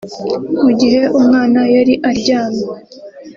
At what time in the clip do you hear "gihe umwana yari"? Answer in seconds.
0.79-1.93